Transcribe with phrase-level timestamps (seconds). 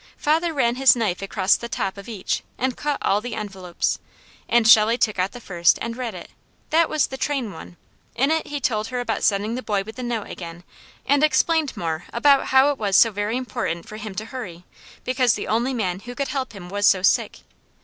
[0.17, 3.99] Father ran his knife across the top of each, and cut all the envelopes,
[4.49, 6.31] and Shelley took out the first and read it;
[6.71, 7.77] that was the train one.
[8.15, 10.63] In it he told her about sending the boy with the note again,
[11.05, 14.65] and explained more about how it was so very important for him to hurry,
[15.03, 17.41] because the only man who could help him was so sick.